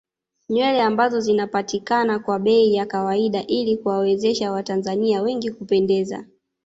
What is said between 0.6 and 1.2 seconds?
ambazo